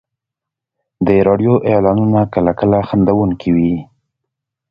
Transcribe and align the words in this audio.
د 1.07 1.09
راډیو 1.27 1.53
اعلانونه 1.71 2.21
کله 2.33 2.51
کله 2.59 2.77
خندونکي 2.87 3.49
وي. 3.55 3.75